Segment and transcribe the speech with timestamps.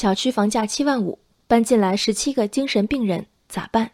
[0.00, 3.90] 小区房价七万五，搬进来十七个精神病人，咋办？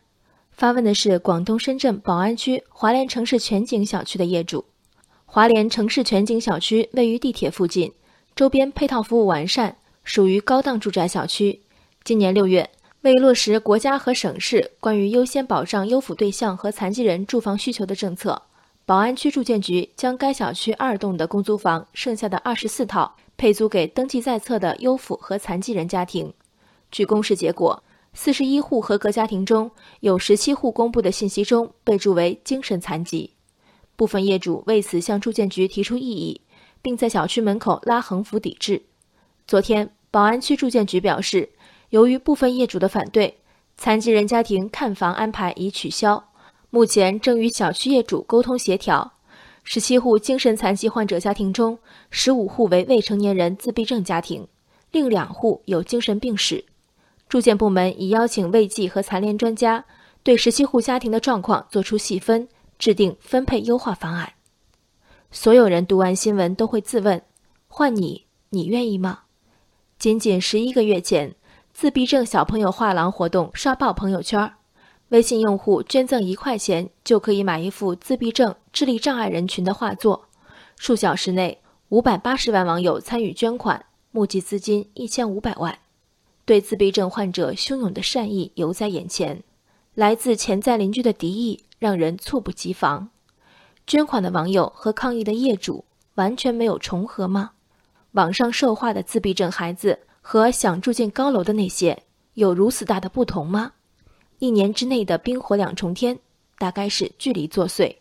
[0.53, 4.65] 发问的是广东深圳宝安区华联城市全景小区的业主。
[5.25, 7.93] 华联城市全景小区位于地铁附近，
[8.37, 11.63] 周边配套服务完善，属于高档住宅小区。
[12.05, 12.71] 今年六月，
[13.01, 18.41] 为落实国家和省市关于优先保障优抚对象和残疾人住房需求的政策，
[18.85, 26.33] 宝安区住建局将该小区二栋的公租房剩下的二十四套配租给登记在册的优抚和残疾人家庭。
[26.91, 27.83] 据公示结果。
[28.19, 33.31] 四十一户合格家庭中有十七户公布的信息中备注为精神残疾，
[33.95, 36.41] 部分业主为此向住建局提出异议，
[36.81, 38.81] 并在小区门口拉横幅抵制。
[39.47, 41.51] 昨天，宝安区住建局表示，
[41.91, 43.37] 由于部分业主的反对，
[43.77, 46.31] 残疾人家庭看房安排已取消，
[46.71, 49.16] 目前正与小区业主沟通协调。
[49.69, 51.77] 十七户精神残疾患者家庭中，
[52.09, 54.47] 十五户为未成年人自闭症家庭，
[54.93, 56.65] 另两户有精神病史。
[57.29, 59.85] 住建部门已邀请卫计和残联专家，
[60.23, 62.47] 对十七户家庭的状况作出细分，
[62.79, 64.35] 制定分配优化方案。
[65.33, 67.21] 所有人读完新闻都会自问：
[67.67, 69.23] 换你，你愿意吗？
[69.99, 71.35] 仅仅十一个月前，
[71.73, 74.49] 自闭症小朋友画廊活动刷爆朋友圈，
[75.09, 80.29] 微信用户捐赠一块钱就可以买一幅自闭症、智力障碍人群的画作。
[80.77, 85.79] 数小时内，五百八十万网友参与捐款，募集资金一千五百万。
[86.45, 89.43] 对自闭症患者汹涌的善意犹在眼前，
[89.95, 93.09] 来自潜在邻居的敌意让人猝不及防。
[93.87, 97.53] 捐款的网友和抗议的业主完全没有重合吗？
[98.13, 102.03] 网上受画的自闭症孩子和想住进高楼的那些
[102.35, 103.73] 有如此大的不同吗？
[104.39, 106.19] 一年之内的冰火两重天，
[106.59, 107.97] 大概是距离作祟。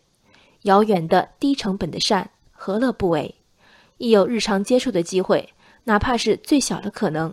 [0.66, 3.36] 遥远的低成本的善，何乐不为？
[3.98, 7.32] 一有日常接触的机会，哪怕是最小的可能。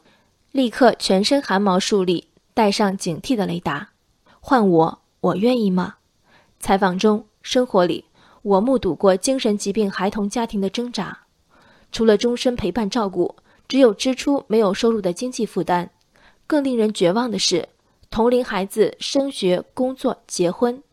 [0.52, 3.90] 立刻全身汗毛竖立，带上警惕的雷达。
[4.40, 5.96] 换我，我愿意吗？
[6.60, 8.06] 采访中，生活里，
[8.44, 11.22] 我目睹过精神疾病孩童家庭的挣扎。
[11.92, 13.36] 除了终身陪伴照顾，
[13.68, 15.90] 只有支出没有收入的经济负担。
[16.46, 17.68] 更令人绝望的是，
[18.12, 20.84] 同龄孩子升学、工作、结婚，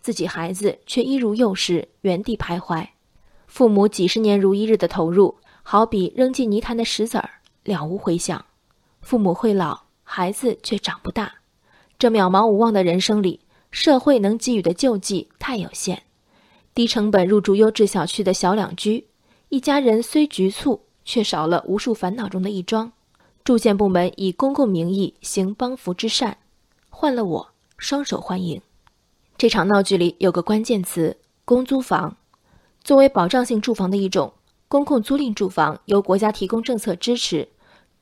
[0.00, 2.88] 自己孩子却一如幼时原地徘徊。
[3.46, 7.30] 父母几十年如一日的投入，好比扔进泥潭的石子儿，
[7.64, 8.44] 了无回响。
[9.02, 11.32] 父母会老，孩子却长不大。
[11.98, 13.40] 这渺茫无望的人生里，
[13.70, 16.02] 社会能给予的救济太有限。
[16.72, 19.06] 低成本入住优质小区的小两居，
[19.48, 22.92] 一家人虽局促，却少了无数烦恼中的一桩。
[23.42, 26.38] 住建部门以公共名义行帮扶之善，
[26.88, 28.62] 换了我，双手欢迎。
[29.40, 32.18] 这场闹剧里有个关键词：公租房。
[32.84, 34.34] 作为保障性住房的一种，
[34.68, 37.48] 公共租赁住房由国家提供政策支持。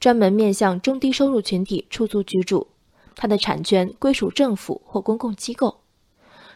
[0.01, 2.67] 专门面向中低收入群体出租居住，
[3.15, 5.79] 它的产权归属政府或公共机构。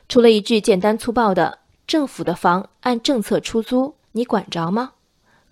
[0.08, 4.94] 除了一句简单粗暴的“政府的房按政策出租，你管着吗”，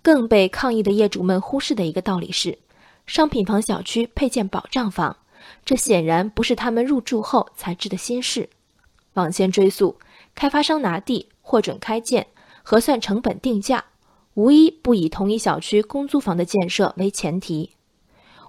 [0.03, 2.59] 更被抗议的业主们忽视的一个道理是：
[3.07, 5.15] 商品房小区配建保障房，
[5.63, 8.49] 这显然不是他们入住后才知的心事。
[9.13, 9.97] 往前追溯，
[10.33, 12.27] 开发商拿地、获准开建、
[12.63, 13.83] 核算成本定价，
[14.35, 17.71] 无一不以同一小区公租房的建设为前提。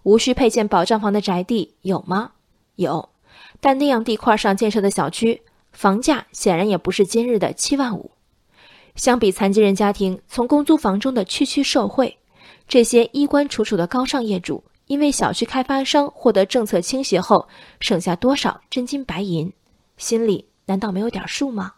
[0.04, 2.32] 无需配建保障房的宅地有吗？
[2.76, 3.10] 有，
[3.60, 8.10] 但那样地块上建设的小区，房价显然也不是今日的七万五。
[8.94, 12.18] 相比残疾人家庭从公租房中的区区受贿，
[12.68, 17.48] 这些衣冠楚楚的高尚业主，因为小区开发商获得政策倾斜后，
[17.80, 19.52] 省下多少真金白银，
[19.96, 21.74] 心里难道没有点数吗？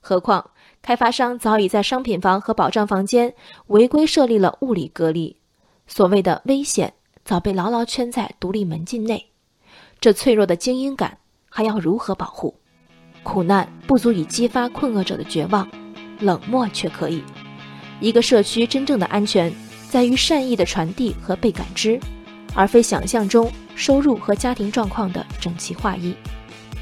[0.00, 0.50] 何况
[0.82, 3.34] 开发商早已在商品房和保障房间
[3.68, 5.36] 违规设立了物理隔离，
[5.86, 6.94] 所谓的危险。
[7.24, 9.30] 早被牢牢圈在独立门禁内，
[9.98, 11.16] 这脆弱的精英感
[11.48, 12.54] 还要如何保护？
[13.22, 15.66] 苦难不足以激发困厄者的绝望，
[16.20, 17.24] 冷漠却可以。
[17.98, 19.50] 一个社区真正的安全，
[19.88, 21.98] 在于善意的传递和被感知，
[22.54, 26.14] 而非想象中收入和家庭状况的整齐划一。